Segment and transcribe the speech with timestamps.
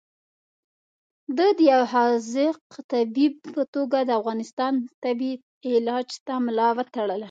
[1.37, 2.57] ده د یو حاذق
[2.91, 5.31] طبیب په توګه د افغانستان تبې
[5.75, 7.17] علاج ته ملا وتړله.